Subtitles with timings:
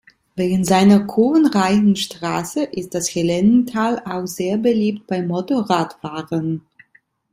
[0.35, 6.65] Wegen seiner kurvenreichen Straße ist das Helenental auch sehr beliebt bei Motorradfahrern.